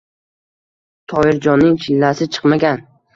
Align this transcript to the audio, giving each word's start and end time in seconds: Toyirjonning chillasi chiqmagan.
Toyirjonning 1.13 1.75
chillasi 1.83 2.29
chiqmagan. 2.33 2.83